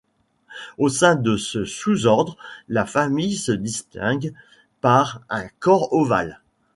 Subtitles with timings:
[0.79, 2.35] Au sein de ce sous-ordre,
[2.67, 4.33] la famille se distingue
[4.81, 6.41] par un corps ovale.